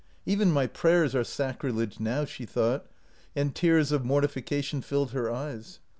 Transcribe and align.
"Even 0.25 0.51
my 0.51 0.65
prayers 0.65 1.13
are 1.13 1.23
sacrilege 1.23 1.99
now," 1.99 2.25
she 2.25 2.43
thought, 2.43 2.87
and 3.35 3.53
tears 3.53 3.91
of 3.91 4.01
mortifica 4.01 4.63
tion 4.63 4.81
filled 4.81 5.11
her 5.11 5.31
eyes. 5.31 5.77